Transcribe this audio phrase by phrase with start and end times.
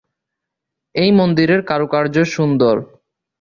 [0.95, 2.75] এই মন্দিরের কারুকার্য সুন্দর।